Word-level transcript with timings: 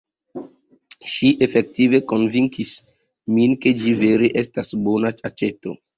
Ŝi 1.15 1.29
efektive 1.47 2.01
konvinkis 2.13 2.73
min 3.37 3.55
ke 3.67 3.75
ĝi 3.83 3.97
vere 4.03 4.31
estas 4.45 4.75
bona 4.89 5.17
aĉeto. 5.31 5.77